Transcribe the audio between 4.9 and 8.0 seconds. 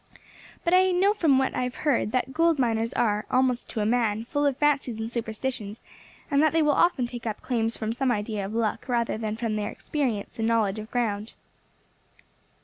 and superstitions, and that they will often take up claims from